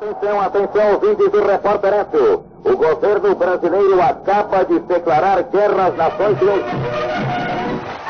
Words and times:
Atenção, 0.00 0.40
atenção, 0.40 0.92
ouvintes 0.94 1.30
do 1.30 1.46
Repórter 1.46 1.92
Eto. 1.92 2.42
O 2.64 2.74
governo 2.74 3.34
brasileiro 3.34 4.00
acaba 4.00 4.64
de 4.64 4.78
declarar 4.78 5.42
guerra 5.42 5.88
às 5.88 5.94
nações 5.94 6.40
Unidas. 6.40 6.72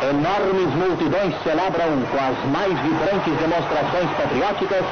Enormes 0.08 0.74
multidões 0.76 1.34
celebram 1.42 2.00
com 2.12 2.16
as 2.16 2.52
mais 2.52 2.78
vibrantes 2.78 3.36
demonstrações 3.40 4.08
patrióticas 4.16 4.84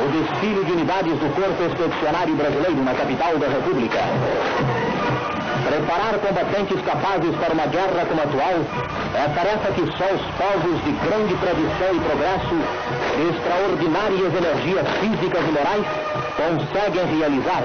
o 0.00 0.08
desfile 0.10 0.64
de 0.64 0.72
unidades 0.72 1.18
do 1.20 1.34
Corpo 1.36 1.62
Expedicionário 1.62 2.34
Brasileiro 2.34 2.82
na 2.82 2.94
capital 2.94 3.38
da 3.38 3.46
República. 3.46 4.89
Preparar 5.66 6.18
combatentes 6.18 6.80
capazes 6.82 7.34
para 7.36 7.52
uma 7.52 7.66
guerra 7.66 8.06
como 8.08 8.20
a 8.20 8.24
atual 8.24 8.56
é 9.14 9.24
a 9.24 9.28
tarefa 9.28 9.72
que 9.72 9.82
só 9.96 10.06
os 10.14 10.22
povos 10.36 10.82
de 10.84 10.92
grande 10.92 11.34
tradição 11.36 11.94
e 11.94 12.00
progresso, 12.00 12.56
de 13.16 13.28
extraordinárias 13.28 14.34
energias 14.34 14.86
físicas 15.00 15.42
e 15.46 15.52
morais, 15.52 15.86
conseguem 16.36 17.18
realizar. 17.18 17.62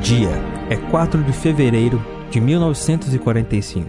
Dia 0.00 0.30
é 0.70 0.76
4 0.76 1.22
de 1.22 1.32
fevereiro 1.32 2.02
de 2.30 2.40
1945. 2.40 3.88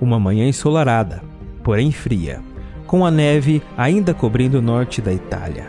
Uma 0.00 0.18
manhã 0.18 0.46
ensolarada, 0.46 1.22
porém 1.62 1.90
fria, 1.90 2.40
com 2.86 3.04
a 3.04 3.10
neve 3.10 3.62
ainda 3.76 4.14
cobrindo 4.14 4.58
o 4.58 4.62
norte 4.62 5.02
da 5.02 5.12
Itália. 5.12 5.66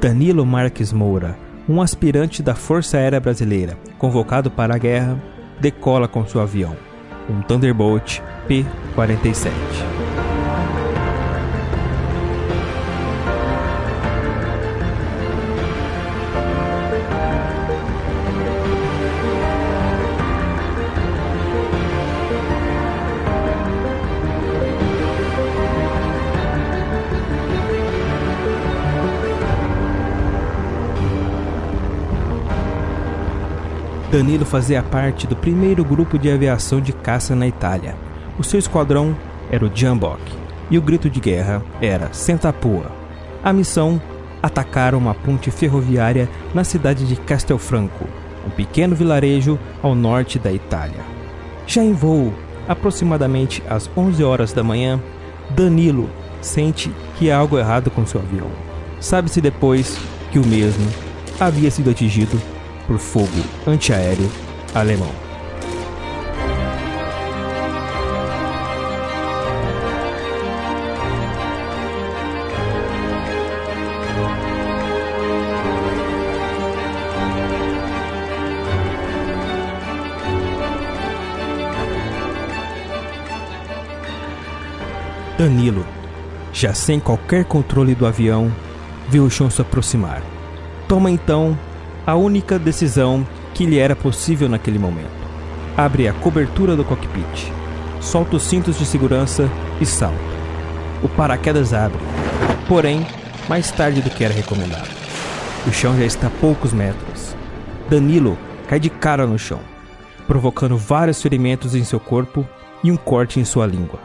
Danilo 0.00 0.44
Marques 0.44 0.92
Moura, 0.92 1.36
um 1.68 1.80
aspirante 1.80 2.42
da 2.42 2.54
Força 2.54 2.96
Aérea 2.96 3.20
Brasileira, 3.20 3.78
convocado 3.98 4.50
para 4.50 4.74
a 4.74 4.78
guerra, 4.78 5.22
decola 5.60 6.08
com 6.08 6.26
seu 6.26 6.40
avião, 6.40 6.76
um 7.30 7.40
Thunderbolt 7.42 8.20
P-47. 8.48 10.01
Danilo 34.12 34.44
fazia 34.44 34.82
parte 34.82 35.26
do 35.26 35.34
primeiro 35.34 35.82
grupo 35.82 36.18
de 36.18 36.30
aviação 36.30 36.82
de 36.82 36.92
caça 36.92 37.34
na 37.34 37.46
Itália. 37.48 37.96
O 38.38 38.44
seu 38.44 38.58
esquadrão 38.58 39.16
era 39.50 39.64
o 39.64 39.74
Jambok 39.74 40.20
e 40.70 40.76
o 40.76 40.82
grito 40.82 41.08
de 41.08 41.18
guerra 41.18 41.62
era 41.80 42.12
Sentapua. 42.12 42.92
A 43.42 43.54
missão: 43.54 43.98
atacar 44.42 44.94
uma 44.94 45.14
ponte 45.14 45.50
ferroviária 45.50 46.28
na 46.52 46.62
cidade 46.62 47.06
de 47.06 47.16
Castelfranco, 47.16 48.06
um 48.46 48.50
pequeno 48.50 48.94
vilarejo 48.94 49.58
ao 49.82 49.94
norte 49.94 50.38
da 50.38 50.52
Itália. 50.52 51.00
Já 51.66 51.82
em 51.82 51.94
voo, 51.94 52.34
aproximadamente 52.68 53.62
às 53.66 53.90
11 53.96 54.22
horas 54.22 54.52
da 54.52 54.62
manhã, 54.62 55.00
Danilo 55.48 56.10
sente 56.42 56.92
que 57.16 57.30
há 57.30 57.38
algo 57.38 57.58
errado 57.58 57.90
com 57.90 58.04
seu 58.04 58.20
avião. 58.20 58.50
Sabe-se 59.00 59.40
depois 59.40 59.96
que 60.30 60.38
o 60.38 60.46
mesmo 60.46 60.86
havia 61.40 61.70
sido 61.70 61.88
atingido 61.88 62.38
por 62.92 62.98
fogo 62.98 63.26
antiaéreo 63.66 64.30
alemão. 64.74 65.10
Danilo, 85.38 85.86
já 86.52 86.74
sem 86.74 87.00
qualquer 87.00 87.46
controle 87.46 87.94
do 87.94 88.06
avião, 88.06 88.52
vê 89.08 89.18
o 89.18 89.30
chão 89.30 89.48
se 89.48 89.62
aproximar. 89.62 90.22
Toma 90.86 91.10
então 91.10 91.58
a 92.06 92.14
única 92.14 92.58
decisão 92.58 93.26
que 93.54 93.66
lhe 93.66 93.78
era 93.78 93.94
possível 93.94 94.48
naquele 94.48 94.78
momento. 94.78 95.10
Abre 95.76 96.08
a 96.08 96.12
cobertura 96.12 96.76
do 96.76 96.84
cockpit, 96.84 97.52
solta 98.00 98.36
os 98.36 98.42
cintos 98.42 98.78
de 98.78 98.84
segurança 98.84 99.48
e 99.80 99.86
salta. 99.86 100.18
O 101.02 101.08
paraquedas 101.08 101.72
abre, 101.72 102.00
porém, 102.68 103.06
mais 103.48 103.70
tarde 103.70 104.00
do 104.00 104.10
que 104.10 104.24
era 104.24 104.34
recomendado. 104.34 104.88
O 105.66 105.72
chão 105.72 105.96
já 105.96 106.04
está 106.04 106.26
a 106.26 106.30
poucos 106.30 106.72
metros. 106.72 107.36
Danilo 107.88 108.36
cai 108.68 108.80
de 108.80 108.90
cara 108.90 109.26
no 109.26 109.38
chão, 109.38 109.60
provocando 110.26 110.76
vários 110.76 111.22
ferimentos 111.22 111.74
em 111.74 111.84
seu 111.84 112.00
corpo 112.00 112.46
e 112.82 112.90
um 112.90 112.96
corte 112.96 113.38
em 113.38 113.44
sua 113.44 113.66
língua, 113.66 114.00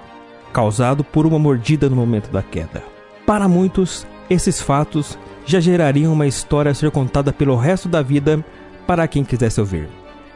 causado 0.53 1.03
por 1.03 1.25
uma 1.25 1.39
mordida 1.39 1.89
no 1.89 1.95
momento 1.95 2.29
da 2.29 2.43
queda. 2.43 2.83
Para 3.25 3.47
muitos, 3.47 4.05
esses 4.29 4.61
fatos 4.61 5.17
já 5.47 5.61
gerariam 5.61 6.11
uma 6.11 6.27
história 6.27 6.69
a 6.69 6.75
ser 6.75 6.91
contada 6.91 7.31
pelo 7.31 7.55
resto 7.55 7.87
da 7.87 8.01
vida 8.01 8.43
para 8.85 9.07
quem 9.07 9.23
quisesse 9.23 9.59
ouvir. 9.59 9.87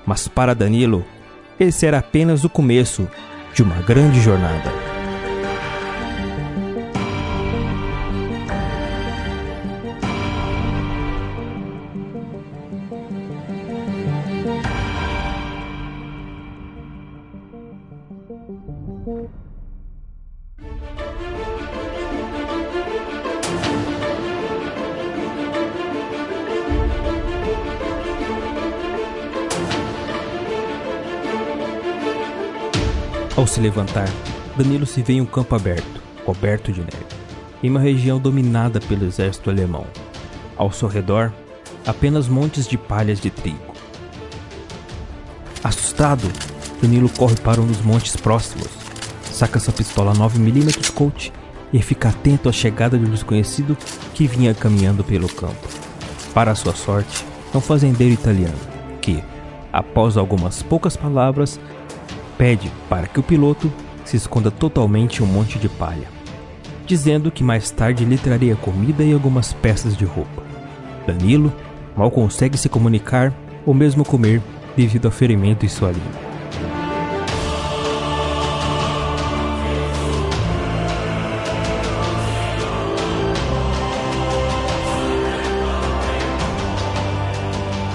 Mas 0.06 0.28
para 0.28 0.56
Danilo, 0.56 1.06
esse 1.60 1.86
era 1.86 2.00
apenas 2.00 2.46
o 2.46 2.50
começo 2.50 3.08
de 3.54 3.62
uma 3.62 3.76
grande 3.82 4.22
jornada. 4.22 4.72
Ao 33.42 33.48
se 33.48 33.60
levantar, 33.60 34.08
Danilo 34.56 34.86
se 34.86 35.02
vê 35.02 35.14
em 35.14 35.22
um 35.22 35.26
campo 35.26 35.56
aberto, 35.56 36.00
coberto 36.24 36.72
de 36.72 36.82
neve, 36.82 37.08
em 37.64 37.72
uma 37.72 37.80
região 37.80 38.20
dominada 38.20 38.80
pelo 38.80 39.04
exército 39.04 39.50
alemão. 39.50 39.88
Ao 40.56 40.72
seu 40.72 40.88
redor, 40.88 41.34
apenas 41.84 42.28
montes 42.28 42.68
de 42.68 42.78
palhas 42.78 43.20
de 43.20 43.32
trigo. 43.32 43.74
Assustado, 45.64 46.32
Danilo 46.84 47.10
corre 47.10 47.36
para 47.38 47.60
um 47.60 47.66
dos 47.66 47.82
montes 47.82 48.16
próximos, 48.16 48.70
saca 49.32 49.60
sua 49.60 49.74
pistola 49.74 50.14
9mm 50.14 50.92
Colt 50.92 51.32
e 51.74 51.82
fica 51.82 52.10
atento 52.10 52.48
à 52.48 52.52
chegada 52.52 52.96
do 52.96 53.10
desconhecido 53.10 53.76
que 54.14 54.28
vinha 54.28 54.54
caminhando 54.54 55.04
pelo 55.04 55.28
campo. 55.28 55.68
Para 56.32 56.54
sua 56.54 56.76
sorte, 56.76 57.26
é 57.52 57.58
um 57.58 57.62
fazendeiro 57.62 58.14
italiano 58.14 58.54
que, 59.02 59.24
após 59.74 60.16
algumas 60.16 60.62
poucas 60.62 60.96
palavras, 60.96 61.60
pede 62.42 62.72
para 62.90 63.06
que 63.06 63.20
o 63.20 63.24
piloto 63.24 63.72
se 64.04 64.18
esconda 64.18 64.50
totalmente 64.50 65.20
em 65.20 65.24
um 65.24 65.28
monte 65.28 65.60
de 65.60 65.70
palha, 65.70 66.08
dizendo 66.88 67.30
que 67.30 67.44
mais 67.44 67.70
tarde 67.70 68.04
lhe 68.04 68.18
traria 68.18 68.56
comida 68.56 69.04
e 69.04 69.14
algumas 69.14 69.54
peças 69.54 69.96
de 69.96 70.06
roupa. 70.06 70.42
Danilo 71.06 71.54
mal 71.96 72.10
consegue 72.10 72.58
se 72.58 72.68
comunicar 72.68 73.32
ou 73.64 73.76
mesmo 73.76 74.04
comer 74.04 74.42
devido 74.76 75.06
ao 75.06 75.12
ferimento 75.12 75.68
em 75.68 75.70
sua 75.70 75.92
língua. 75.92 76.32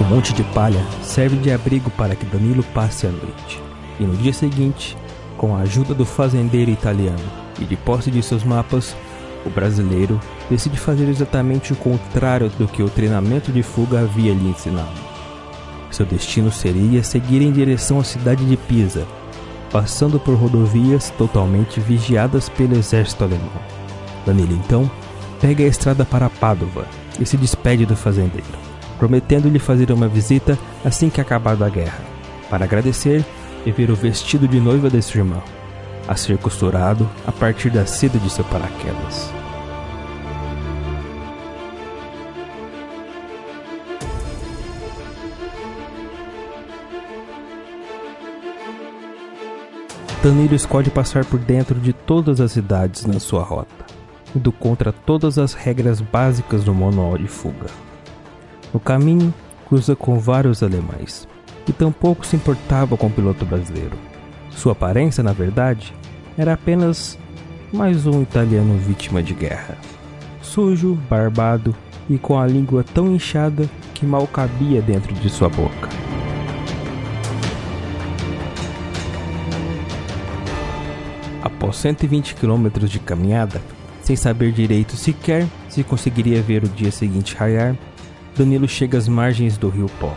O 0.01 0.05
monte 0.05 0.33
de 0.33 0.45
palha 0.45 0.87
serve 1.03 1.37
de 1.39 1.51
abrigo 1.51 1.91
para 1.91 2.15
que 2.15 2.25
Danilo 2.25 2.63
passe 2.73 3.09
a 3.09 3.11
noite. 3.11 3.66
E 3.99 4.05
no 4.05 4.17
dia 4.17 4.33
seguinte, 4.33 4.97
com 5.37 5.55
a 5.55 5.61
ajuda 5.61 5.95
do 5.95 6.05
fazendeiro 6.05 6.71
italiano 6.71 7.25
e 7.59 7.65
de 7.65 7.77
posse 7.77 8.11
de 8.11 8.23
seus 8.23 8.45
mapas, 8.45 8.97
o 9.45 9.51
brasileiro 9.51 10.21
decide 10.51 10.77
fazer 10.77 11.09
exatamente 11.09 11.73
o 11.73 11.77
contrário 11.77 12.51
do 12.51 12.67
que 12.67 12.83
o 12.83 12.91
treinamento 12.91 13.53
de 13.53 13.63
fuga 13.63 14.01
havia 14.01 14.35
lhe 14.35 14.49
ensinado. 14.49 15.07
Seu 15.91 16.05
destino 16.05 16.51
seria 16.51 17.03
seguir 17.03 17.41
em 17.41 17.53
direção 17.53 18.01
à 18.01 18.05
cidade 18.05 18.45
de 18.45 18.57
Pisa, 18.57 19.07
passando 19.71 20.19
por 20.19 20.35
rodovias 20.35 21.11
totalmente 21.11 21.81
vigiadas 21.81 22.49
pelo 22.49 22.77
exército 22.77 23.25
alemão. 23.25 23.51
Danilo 24.25 24.53
então 24.53 24.91
pega 25.41 25.65
a 25.65 25.69
estrada 25.69 26.05
para 26.05 26.29
Padova 26.29 26.87
e 27.21 27.25
se 27.25 27.37
despede 27.37 27.87
do 27.87 27.97
fazendeiro, 27.97 28.47
prometendo-lhe 28.99 29.59
fazer 29.59 29.93
uma 29.93 30.09
visita 30.09 30.59
assim 30.85 31.09
que 31.09 31.21
acabar 31.21 31.57
da 31.57 31.69
guerra, 31.69 32.01
para 32.51 32.65
agradecer 32.65 33.25
e 33.67 33.73
ver 33.73 33.91
o 33.91 33.97
vestido 33.97 34.47
de 34.47 34.61
noiva 34.61 34.89
de 34.89 35.03
seu 35.03 35.19
irmão, 35.23 35.43
a 36.07 36.15
ser 36.15 36.39
costurado 36.39 37.07
a 37.27 37.33
partir 37.33 37.69
da 37.69 37.85
seda 37.85 38.19
de 38.19 38.31
seu 38.31 38.45
paraquedas. 38.45 39.31
Danilo 50.23 50.55
escolhe 50.55 50.91
passar 50.91 51.25
por 51.25 51.39
dentro 51.39 51.79
de 51.79 51.93
todas 51.93 52.41
as 52.41 52.53
cidades 52.53 53.05
na 53.05 53.21
sua 53.21 53.43
rota, 53.43 53.87
indo 54.35 54.51
contra 54.51 54.93
todas 54.93 55.39
as 55.39 55.55
regras 55.55 56.01
básicas 56.01 56.65
do 56.65 56.75
manual 56.75 57.19
de 57.19 57.29
fuga. 57.29 57.67
No 58.75 58.81
caminho, 58.81 59.33
cruza 59.69 59.95
com 59.95 60.19
vários 60.19 60.65
alemães, 60.65 61.29
que 61.67 61.73
tampouco 61.73 62.25
se 62.25 62.37
importava 62.37 62.97
com 62.97 63.09
o 63.09 63.11
piloto 63.11 63.45
brasileiro. 63.45 63.99
Sua 64.51 64.71
aparência, 64.71 65.23
na 65.23 65.33
verdade, 65.33 65.93
era 66.39 66.53
apenas 66.53 67.19
mais 67.73 68.07
um 68.07 68.23
italiano 68.23 68.79
vítima 68.79 69.21
de 69.21 69.35
guerra. 69.35 69.77
Sujo, 70.41 70.95
barbado 71.11 71.75
e 72.09 72.17
com 72.19 72.39
a 72.39 72.47
língua 72.47 72.85
tão 72.85 73.13
inchada 73.13 73.69
que 73.93 74.07
mal 74.07 74.29
cabia 74.29 74.81
dentro 74.81 75.13
de 75.13 75.29
sua 75.29 75.49
boca. 75.49 75.89
Após 81.43 81.77
120 81.77 82.37
quilômetros 82.37 82.89
de 82.89 83.01
caminhada, 83.01 83.61
sem 84.03 84.15
saber 84.15 84.53
direito 84.53 84.97
sequer 84.97 85.49
se 85.69 85.83
conseguiria 85.83 86.41
ver 86.41 86.63
o 86.63 86.69
dia 86.69 86.93
seguinte 86.93 87.35
raiar, 87.35 87.77
Danilo 88.37 88.69
chega 88.69 88.97
às 88.97 89.09
margens 89.09 89.59
do 89.59 89.69
rio 89.69 89.91
Pó 89.99 90.15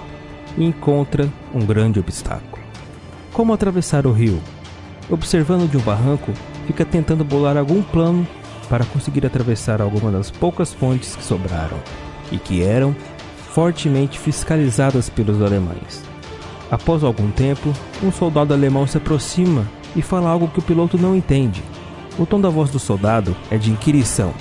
e 0.58 0.66
encontra 0.66 1.30
um 1.54 1.66
grande 1.66 2.00
obstáculo. 2.00 2.62
Como 3.34 3.54
atravessar 3.54 4.06
o 4.06 4.12
rio? 4.12 4.42
Observando 5.10 5.70
de 5.70 5.78
um 5.78 5.82
barranco, 5.82 6.32
fica 6.68 6.86
tentando 6.86 7.24
bolar 7.24 7.58
algum 7.58 7.82
plano 7.82 8.28
para 8.70 8.86
conseguir 8.86 9.26
atravessar 9.26 9.82
alguma 9.82 10.12
das 10.12 10.30
poucas 10.30 10.74
pontes 10.74 11.16
que 11.16 11.24
sobraram 11.24 11.78
e 12.32 12.38
que 12.38 12.62
eram 12.62 12.96
fortemente 13.52 14.20
fiscalizadas 14.20 15.10
pelos 15.10 15.42
alemães. 15.42 16.04
Após 16.70 17.04
algum 17.04 17.32
tempo, 17.32 17.74
um 18.04 18.12
soldado 18.12 18.54
alemão 18.54 18.86
se 18.86 18.98
aproxima 18.98 19.66
e 19.96 20.02
fala 20.02 20.30
algo 20.30 20.48
que 20.48 20.60
o 20.60 20.64
piloto 20.64 20.98
não 20.98 21.16
entende. 21.16 21.64
O 22.18 22.26
tom 22.26 22.40
da 22.40 22.50
voz 22.50 22.70
do 22.70 22.78
soldado 22.78 23.36
é 23.50 23.58
de 23.58 23.72
inquirição, 23.72 24.34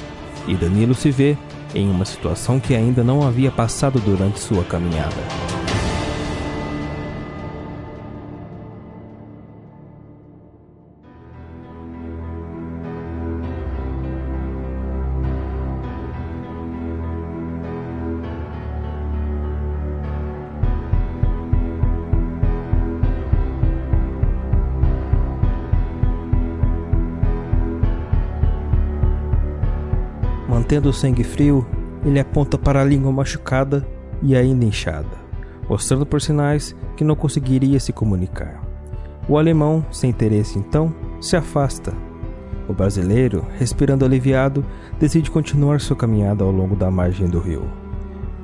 e 0.46 0.54
Danilo 0.54 0.94
se 0.94 1.11
vê 1.11 1.38
em 1.75 1.90
uma 1.90 2.04
situação 2.04 2.61
que 2.61 2.75
ainda 2.75 3.02
não 3.02 3.26
havia 3.26 3.50
passado 3.50 3.99
durante 4.00 4.40
sua 4.40 4.64
caminhada. 4.64 5.57
Mantendo 30.68 30.90
o 30.90 30.92
sangue 30.92 31.24
frio, 31.24 31.66
ele 32.04 32.20
aponta 32.20 32.58
para 32.58 32.82
a 32.82 32.84
língua 32.84 33.10
machucada 33.10 33.88
e 34.22 34.36
ainda 34.36 34.66
inchada, 34.66 35.16
mostrando 35.66 36.04
por 36.04 36.20
sinais 36.20 36.76
que 36.94 37.02
não 37.02 37.16
conseguiria 37.16 37.80
se 37.80 37.90
comunicar. 37.90 38.60
O 39.26 39.38
alemão, 39.38 39.82
sem 39.90 40.10
interesse 40.10 40.58
então, 40.58 40.94
se 41.22 41.36
afasta. 41.36 41.94
O 42.68 42.74
brasileiro, 42.74 43.46
respirando 43.58 44.04
aliviado, 44.04 44.62
decide 45.00 45.30
continuar 45.30 45.80
sua 45.80 45.96
caminhada 45.96 46.44
ao 46.44 46.50
longo 46.50 46.76
da 46.76 46.90
margem 46.90 47.28
do 47.28 47.40
rio, 47.40 47.64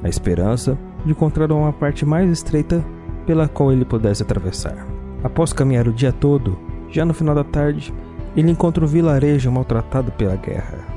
na 0.02 0.08
esperança 0.08 0.78
de 1.04 1.10
encontrar 1.10 1.52
uma 1.52 1.74
parte 1.74 2.06
mais 2.06 2.30
estreita 2.30 2.82
pela 3.26 3.48
qual 3.48 3.70
ele 3.70 3.84
pudesse 3.84 4.22
atravessar. 4.22 4.86
Após 5.22 5.52
caminhar 5.52 5.86
o 5.86 5.92
dia 5.92 6.10
todo, 6.10 6.58
já 6.88 7.04
no 7.04 7.12
final 7.12 7.34
da 7.34 7.44
tarde, 7.44 7.92
ele 8.34 8.50
encontra 8.50 8.82
um 8.82 8.88
vilarejo 8.88 9.52
maltratado 9.52 10.10
pela 10.12 10.36
guerra. 10.36 10.93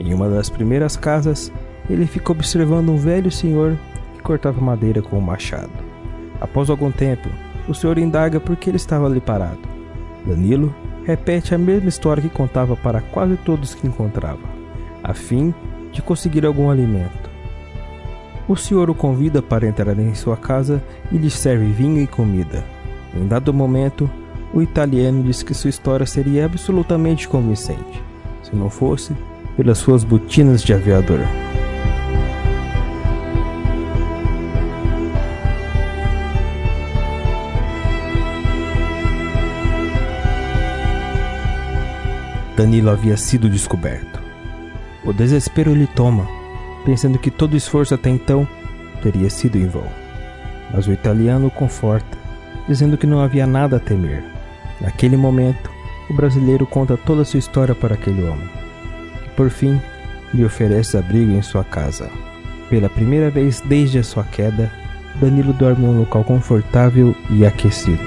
Em 0.00 0.14
uma 0.14 0.30
das 0.30 0.48
primeiras 0.48 0.96
casas, 0.96 1.52
ele 1.88 2.06
fica 2.06 2.32
observando 2.32 2.88
um 2.88 2.96
velho 2.96 3.30
senhor 3.30 3.76
que 4.14 4.22
cortava 4.22 4.58
madeira 4.60 5.02
com 5.02 5.18
um 5.18 5.20
machado. 5.20 5.70
Após 6.40 6.70
algum 6.70 6.90
tempo, 6.90 7.28
o 7.68 7.74
senhor 7.74 7.98
indaga 7.98 8.40
por 8.40 8.56
que 8.56 8.70
ele 8.70 8.78
estava 8.78 9.06
ali 9.06 9.20
parado. 9.20 9.60
Danilo 10.24 10.74
repete 11.04 11.54
a 11.54 11.58
mesma 11.58 11.90
história 11.90 12.22
que 12.22 12.30
contava 12.30 12.74
para 12.76 13.02
quase 13.02 13.36
todos 13.36 13.74
que 13.74 13.86
encontrava, 13.86 14.40
a 15.04 15.12
fim 15.12 15.54
de 15.92 16.00
conseguir 16.00 16.46
algum 16.46 16.70
alimento. 16.70 17.28
O 18.48 18.56
senhor 18.56 18.88
o 18.88 18.94
convida 18.94 19.42
para 19.42 19.66
entrar 19.66 19.98
em 19.98 20.14
sua 20.14 20.36
casa 20.36 20.82
e 21.12 21.18
lhe 21.18 21.30
serve 21.30 21.66
vinho 21.66 22.00
e 22.00 22.06
comida. 22.06 22.64
Em 23.14 23.26
dado 23.26 23.52
momento, 23.52 24.10
o 24.52 24.62
italiano 24.62 25.22
diz 25.22 25.42
que 25.42 25.54
sua 25.54 25.70
história 25.70 26.06
seria 26.06 26.46
absolutamente 26.46 27.28
convincente. 27.28 28.02
Se 28.42 28.54
não 28.56 28.70
fosse, 28.70 29.14
pelas 29.60 29.76
suas 29.76 30.04
botinas 30.04 30.62
de 30.62 30.72
aviador. 30.72 31.18
Danilo 42.56 42.88
havia 42.88 43.18
sido 43.18 43.50
descoberto. 43.50 44.18
O 45.04 45.12
desespero 45.12 45.74
lhe 45.74 45.86
toma, 45.86 46.26
pensando 46.86 47.18
que 47.18 47.30
todo 47.30 47.54
esforço 47.54 47.94
até 47.94 48.08
então 48.08 48.48
teria 49.02 49.28
sido 49.28 49.58
em 49.58 49.66
vão. 49.66 49.84
Mas 50.72 50.86
o 50.86 50.92
italiano 50.92 51.48
o 51.48 51.50
conforta, 51.50 52.16
dizendo 52.66 52.96
que 52.96 53.06
não 53.06 53.20
havia 53.20 53.46
nada 53.46 53.76
a 53.76 53.80
temer. 53.80 54.24
Naquele 54.80 55.18
momento, 55.18 55.70
o 56.08 56.14
brasileiro 56.14 56.64
conta 56.64 56.96
toda 56.96 57.20
a 57.20 57.24
sua 57.26 57.38
história 57.38 57.74
para 57.74 57.92
aquele 57.92 58.22
homem 58.22 58.69
por 59.40 59.48
fim, 59.48 59.80
lhe 60.34 60.44
oferece 60.44 60.98
abrigo 60.98 61.32
em 61.32 61.40
sua 61.40 61.64
casa. 61.64 62.10
Pela 62.68 62.90
primeira 62.90 63.30
vez 63.30 63.62
desde 63.62 63.98
a 63.98 64.02
sua 64.02 64.22
queda, 64.22 64.70
Danilo 65.18 65.54
dorme 65.54 65.82
em 65.82 65.88
um 65.88 66.00
local 66.00 66.22
confortável 66.24 67.16
e 67.30 67.46
aquecido. 67.46 68.02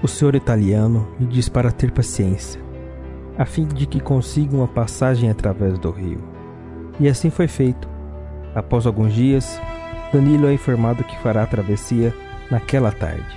O 0.00 0.06
senhor 0.06 0.36
italiano 0.36 1.08
lhe 1.18 1.26
diz 1.26 1.48
para 1.48 1.72
ter 1.72 1.90
paciência, 1.90 2.60
a 3.36 3.44
fim 3.44 3.66
de 3.66 3.84
que 3.84 3.98
consiga 3.98 4.54
uma 4.54 4.68
passagem 4.68 5.28
através 5.28 5.76
do 5.76 5.90
rio. 5.90 6.22
E 7.00 7.08
assim 7.08 7.30
foi 7.30 7.48
feito. 7.48 7.88
Após 8.54 8.86
alguns 8.86 9.12
dias, 9.12 9.60
Danilo 10.12 10.46
é 10.46 10.52
informado 10.52 11.02
que 11.02 11.18
fará 11.18 11.42
a 11.42 11.46
travessia 11.46 12.14
naquela 12.50 12.92
tarde, 12.92 13.36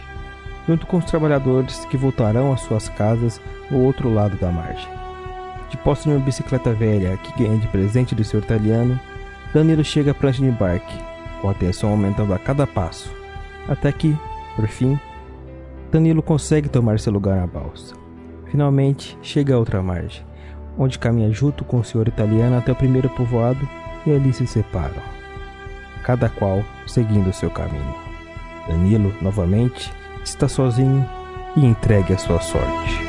junto 0.67 0.85
com 0.87 0.97
os 0.97 1.05
trabalhadores 1.05 1.85
que 1.85 1.97
voltarão 1.97 2.51
às 2.53 2.61
suas 2.61 2.89
casas 2.89 3.41
no 3.69 3.79
outro 3.79 4.13
lado 4.13 4.37
da 4.37 4.51
margem. 4.51 4.89
De 5.69 5.77
posse 5.77 6.03
de 6.03 6.09
uma 6.09 6.19
bicicleta 6.19 6.73
velha 6.73 7.17
que 7.17 7.43
ganha 7.43 7.57
de 7.57 7.67
presente 7.67 8.13
do 8.13 8.23
seu 8.23 8.39
italiano, 8.39 8.99
Danilo 9.53 9.83
chega 9.83 10.11
à 10.11 10.13
prancha 10.13 10.41
de 10.41 10.49
embarque, 10.49 10.97
com 11.41 11.49
a 11.49 11.53
tensão 11.53 11.89
aumentando 11.89 12.33
a 12.33 12.39
cada 12.39 12.67
passo, 12.67 13.13
até 13.67 13.91
que, 13.91 14.17
por 14.55 14.67
fim, 14.67 14.99
Danilo 15.91 16.21
consegue 16.21 16.69
tomar 16.69 16.99
seu 16.99 17.11
lugar 17.11 17.37
na 17.37 17.47
balsa. 17.47 17.95
Finalmente, 18.49 19.17
chega 19.21 19.55
a 19.55 19.57
outra 19.57 19.81
margem, 19.81 20.25
onde 20.77 20.99
caminha 20.99 21.31
junto 21.31 21.63
com 21.63 21.79
o 21.79 21.83
senhor 21.83 22.07
italiano 22.07 22.57
até 22.57 22.71
o 22.71 22.75
primeiro 22.75 23.09
povoado 23.09 23.67
e 24.05 24.11
ali 24.11 24.33
se 24.33 24.45
separam, 24.47 25.01
cada 26.03 26.29
qual 26.29 26.63
seguindo 26.85 27.31
seu 27.33 27.49
caminho. 27.49 28.10
Danilo, 28.67 29.13
novamente, 29.21 29.91
está 30.23 30.47
sozinho 30.47 31.07
e 31.55 31.65
entregue 31.65 32.13
à 32.13 32.17
sua 32.17 32.39
sorte. 32.39 33.00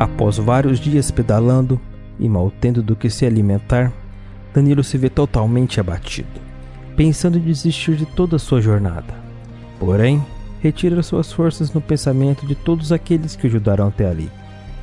Após 0.00 0.38
vários 0.38 0.80
dias 0.80 1.10
pedalando 1.10 1.78
e 2.18 2.26
mal 2.26 2.50
tendo 2.58 2.82
do 2.82 2.96
que 2.96 3.10
se 3.10 3.26
alimentar, 3.26 3.92
Danilo 4.54 4.82
se 4.82 4.96
vê 4.96 5.10
totalmente 5.10 5.78
abatido, 5.78 6.40
pensando 6.96 7.36
em 7.36 7.42
desistir 7.42 7.96
de 7.96 8.06
toda 8.06 8.36
a 8.36 8.38
sua 8.38 8.62
jornada. 8.62 9.12
Porém, 9.78 10.24
retira 10.62 11.02
suas 11.02 11.30
forças 11.30 11.74
no 11.74 11.82
pensamento 11.82 12.46
de 12.46 12.54
todos 12.54 12.92
aqueles 12.92 13.36
que 13.36 13.46
o 13.46 13.48
ajudaram 13.48 13.88
até 13.88 14.08
ali, 14.08 14.30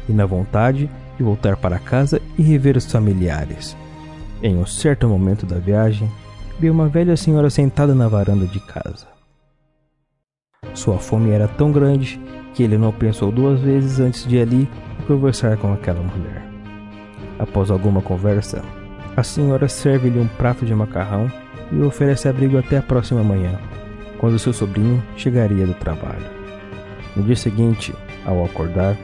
e 0.07 0.13
na 0.13 0.27
vontade 0.27 0.87
de 1.17 1.23
voltar 1.23 1.57
para 1.57 1.79
casa 1.79 2.21
e 2.37 2.43
rever 2.43 2.77
os 2.77 2.85
familiares. 2.85 3.75
Em 4.43 4.55
um 4.55 4.67
certo 4.67 5.07
momento 5.07 5.47
da 5.47 5.57
viagem, 5.57 6.07
viu 6.59 6.71
uma 6.71 6.87
velha 6.87 7.17
senhora 7.17 7.49
sentada 7.49 7.95
na 7.95 8.07
varanda 8.07 8.45
de 8.45 8.59
casa. 8.59 9.07
Sua 10.75 10.99
fome 10.99 11.31
era 11.31 11.47
tão 11.47 11.71
grande 11.71 12.21
que 12.53 12.61
ele 12.61 12.77
não 12.77 12.91
pensou 12.91 13.31
duas 13.31 13.59
vezes 13.59 13.99
antes 13.99 14.23
de 14.23 14.39
ali 14.39 14.69
conversar 15.07 15.57
com 15.57 15.71
aquela 15.73 16.01
mulher. 16.01 16.45
Após 17.39 17.71
alguma 17.71 18.01
conversa, 18.01 18.61
a 19.15 19.23
senhora 19.23 19.67
serve-lhe 19.67 20.19
um 20.19 20.27
prato 20.27 20.65
de 20.65 20.75
macarrão 20.75 21.31
e 21.71 21.81
oferece 21.81 22.27
abrigo 22.27 22.57
até 22.57 22.77
a 22.77 22.81
próxima 22.81 23.23
manhã, 23.23 23.57
quando 24.19 24.37
seu 24.37 24.53
sobrinho 24.53 25.01
chegaria 25.15 25.65
do 25.65 25.73
trabalho. 25.73 26.25
No 27.15 27.23
dia 27.23 27.35
seguinte, 27.35 27.93
ao 28.25 28.43
acordar, 28.43 28.97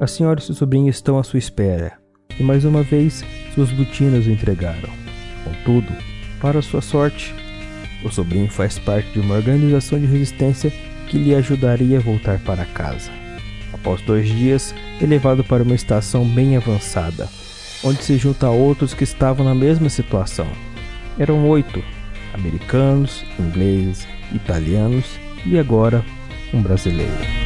a 0.00 0.06
senhora 0.06 0.40
e 0.40 0.42
seu 0.42 0.54
sobrinho 0.54 0.88
estão 0.88 1.18
à 1.18 1.22
sua 1.22 1.38
espera, 1.38 1.92
e 2.38 2.42
mais 2.42 2.64
uma 2.64 2.82
vez 2.82 3.22
suas 3.54 3.70
botinas 3.70 4.26
o 4.26 4.30
entregaram. 4.30 4.88
Contudo, 5.44 5.92
para 6.40 6.62
sua 6.62 6.80
sorte, 6.80 7.34
o 8.02 8.10
sobrinho 8.10 8.50
faz 8.50 8.78
parte 8.78 9.12
de 9.12 9.20
uma 9.20 9.34
organização 9.34 9.98
de 9.98 10.06
resistência 10.06 10.72
que 11.08 11.18
lhe 11.18 11.34
ajudaria 11.34 11.98
a 11.98 12.00
voltar 12.00 12.38
para 12.40 12.64
casa. 12.64 13.19
Após 13.80 14.02
dois 14.02 14.28
dias, 14.28 14.74
é 15.00 15.06
levado 15.06 15.42
para 15.42 15.62
uma 15.62 15.74
estação 15.74 16.24
bem 16.24 16.56
avançada, 16.56 17.28
onde 17.82 18.04
se 18.04 18.18
junta 18.18 18.46
a 18.46 18.50
outros 18.50 18.92
que 18.92 19.04
estavam 19.04 19.44
na 19.44 19.54
mesma 19.54 19.88
situação. 19.88 20.46
Eram 21.18 21.48
oito: 21.48 21.82
americanos, 22.34 23.24
ingleses, 23.38 24.06
italianos 24.34 25.18
e 25.46 25.58
agora 25.58 26.04
um 26.52 26.60
brasileiro. 26.62 27.39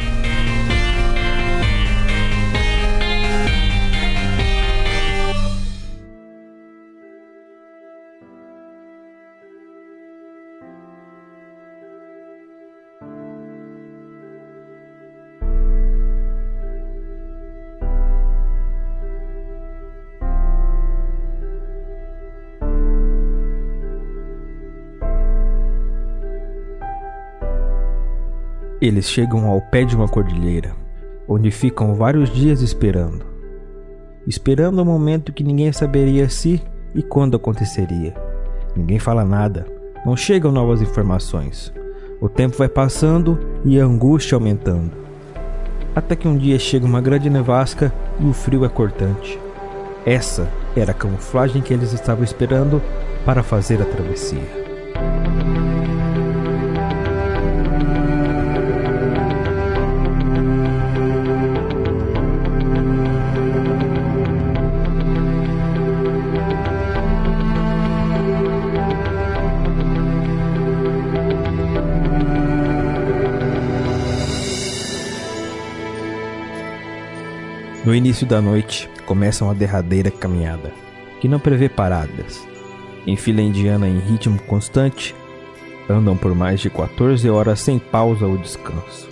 Eles 28.85 29.09
chegam 29.09 29.47
ao 29.47 29.59
pé 29.59 29.83
de 29.83 29.95
uma 29.95 30.07
cordilheira, 30.07 30.75
onde 31.27 31.49
ficam 31.49 31.95
vários 31.95 32.29
dias 32.29 32.61
esperando. 32.61 33.25
Esperando 34.27 34.77
o 34.77 34.85
momento 34.85 35.33
que 35.33 35.43
ninguém 35.43 35.71
saberia 35.71 36.29
se 36.29 36.61
e 36.93 37.01
quando 37.01 37.35
aconteceria. 37.35 38.13
Ninguém 38.77 38.99
fala 38.99 39.25
nada, 39.25 39.65
não 40.05 40.15
chegam 40.15 40.51
novas 40.51 40.83
informações. 40.83 41.73
O 42.21 42.29
tempo 42.29 42.57
vai 42.57 42.69
passando 42.69 43.39
e 43.65 43.79
a 43.79 43.83
angústia 43.83 44.35
aumentando. 44.35 44.91
Até 45.95 46.15
que 46.15 46.27
um 46.27 46.37
dia 46.37 46.59
chega 46.59 46.85
uma 46.85 47.01
grande 47.01 47.27
nevasca 47.27 47.91
e 48.19 48.27
o 48.27 48.33
frio 48.33 48.65
é 48.65 48.69
cortante. 48.69 49.39
Essa 50.05 50.47
era 50.77 50.91
a 50.91 50.93
camuflagem 50.93 51.59
que 51.59 51.73
eles 51.73 51.91
estavam 51.91 52.23
esperando 52.23 52.79
para 53.25 53.41
fazer 53.41 53.81
a 53.81 53.85
travessia. 53.85 54.74
No 77.85 77.93
início 77.93 78.25
da 78.25 78.41
noite, 78.41 78.89
começa 79.05 79.45
uma 79.45 79.53
derradeira 79.53 80.09
caminhada, 80.09 80.73
que 81.21 81.27
não 81.27 81.39
prevê 81.39 81.69
paradas. 81.69 82.43
Em 83.05 83.15
fila 83.15 83.41
indiana 83.41 83.87
em 83.87 83.99
ritmo 83.99 84.39
constante, 84.39 85.13
andam 85.87 86.17
por 86.17 86.33
mais 86.33 86.59
de 86.59 86.67
14 86.67 87.29
horas 87.29 87.59
sem 87.59 87.77
pausa 87.77 88.25
ou 88.25 88.39
descanso. 88.39 89.07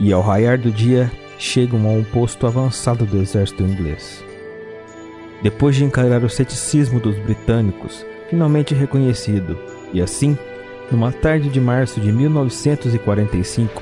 E 0.00 0.12
ao 0.12 0.20
raiar 0.20 0.58
do 0.58 0.68
dia, 0.68 1.08
chegam 1.38 1.86
a 1.86 1.92
um 1.92 2.02
posto 2.02 2.44
avançado 2.44 3.06
do 3.06 3.18
exército 3.18 3.62
inglês. 3.62 4.24
Depois 5.40 5.76
de 5.76 5.84
encarar 5.84 6.24
o 6.24 6.28
ceticismo 6.28 6.98
dos 6.98 7.16
britânicos, 7.20 8.04
finalmente 8.28 8.74
reconhecido, 8.74 9.56
e 9.92 10.02
assim, 10.02 10.36
numa 10.90 11.12
tarde 11.12 11.48
de 11.48 11.60
março 11.60 12.00
de 12.00 12.10
1945, 12.10 13.80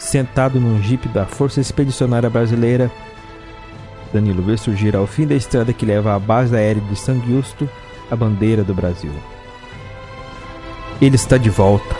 sentado 0.00 0.58
num 0.58 0.82
jipe 0.82 1.06
da 1.08 1.26
Força 1.26 1.60
Expedicionária 1.60 2.28
Brasileira, 2.28 2.90
Danilo 4.12 4.42
vê 4.42 4.56
surgir 4.56 4.94
ao 4.94 5.06
fim 5.06 5.26
da 5.26 5.34
estrada 5.34 5.72
que 5.72 5.86
leva 5.86 6.14
à 6.14 6.18
base 6.18 6.54
aérea 6.54 6.82
de 6.82 6.96
San 6.96 7.20
Justo 7.26 7.68
a 8.10 8.16
bandeira 8.16 8.62
do 8.62 8.74
Brasil. 8.74 9.12
Ele 11.00 11.16
está 11.16 11.36
de 11.36 11.50
volta. 11.50 11.96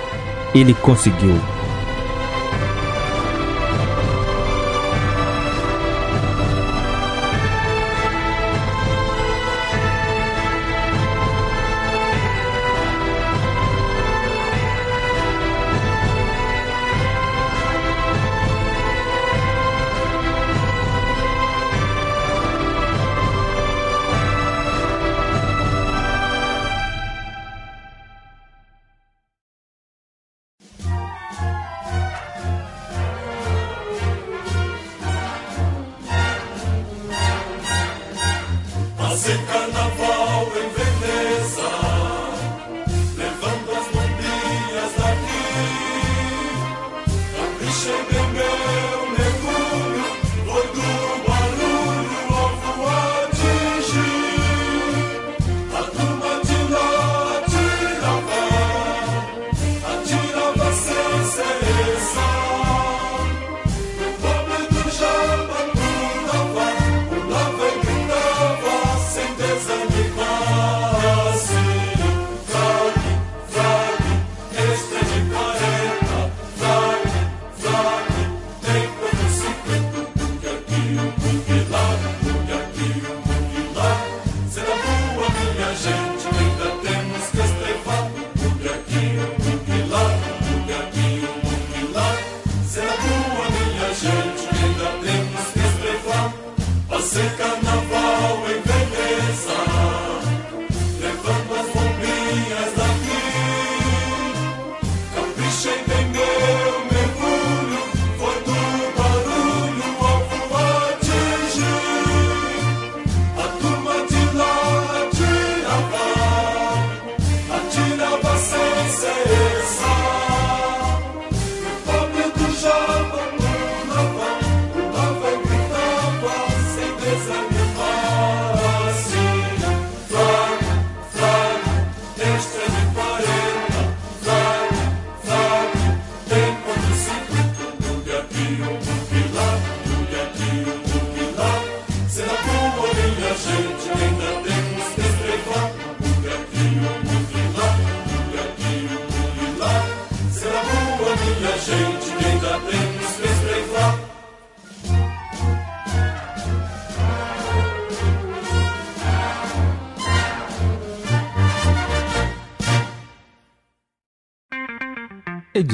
Ele 0.54 0.74
conseguiu. 0.74 1.34